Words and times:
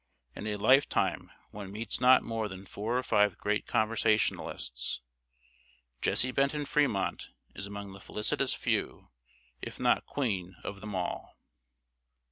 In 0.35 0.47
a 0.47 0.55
lifetime 0.55 1.29
one 1.51 1.71
meets 1.71 2.01
not 2.01 2.23
more 2.23 2.47
than 2.47 2.65
four 2.65 2.97
or 2.97 3.03
five 3.03 3.37
great 3.37 3.67
conversationalists. 3.67 4.99
Jessie 6.01 6.31
Benton 6.31 6.65
Fremont 6.65 7.27
is 7.53 7.67
among 7.67 7.93
the 7.93 7.99
felicitous 7.99 8.55
few, 8.55 9.09
if 9.61 9.79
not 9.79 10.07
queen 10.07 10.55
of 10.63 10.81
them 10.81 10.95
all. 10.95 11.37